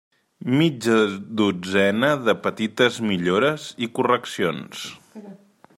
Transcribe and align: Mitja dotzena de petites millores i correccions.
Mitja 0.59 0.95
dotzena 1.41 2.09
de 2.29 2.35
petites 2.47 2.99
millores 3.11 3.69
i 3.87 3.91
correccions. 3.99 4.87